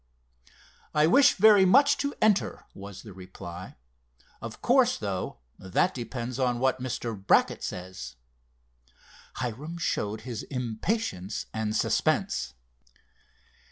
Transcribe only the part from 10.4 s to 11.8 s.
impatience and